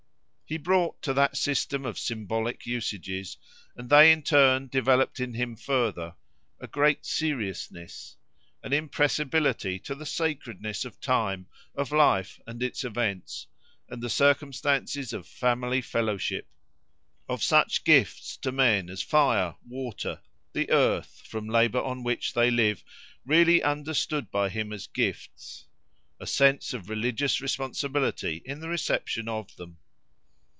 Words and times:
He 0.51 0.57
brought 0.57 1.01
to 1.03 1.13
that 1.13 1.37
system 1.37 1.85
of 1.85 1.97
symbolic 1.97 2.65
usages, 2.65 3.37
and 3.77 3.89
they 3.89 4.11
in 4.11 4.21
turn 4.21 4.67
developed 4.67 5.21
in 5.21 5.33
him 5.33 5.55
further, 5.55 6.15
a 6.59 6.67
great 6.67 7.05
seriousness—an 7.05 8.73
impressibility 8.73 9.79
to 9.79 9.95
the 9.95 10.05
sacredness 10.05 10.83
of 10.83 10.99
time, 10.99 11.47
of 11.73 11.93
life 11.93 12.37
and 12.45 12.61
its 12.61 12.83
events, 12.83 13.47
and 13.87 14.03
the 14.03 14.09
circumstances 14.09 15.13
of 15.13 15.25
family 15.25 15.79
fellowship; 15.81 16.49
of 17.29 17.41
such 17.41 17.85
gifts 17.85 18.35
to 18.35 18.51
men 18.51 18.89
as 18.89 19.01
fire, 19.01 19.55
water, 19.65 20.19
the 20.51 20.69
earth, 20.69 21.21
from 21.25 21.47
labour 21.47 21.81
on 21.81 22.03
which 22.03 22.33
they 22.33 22.51
live, 22.51 22.83
really 23.25 23.63
understood 23.63 24.29
by 24.29 24.49
him 24.49 24.73
as 24.73 24.85
gifts—a 24.87 26.27
sense 26.27 26.73
of 26.73 26.89
religious 26.89 27.39
responsibility 27.39 28.41
in 28.43 28.59
the 28.59 28.67
reception 28.67 29.29
of 29.29 29.55
them. 29.55 29.77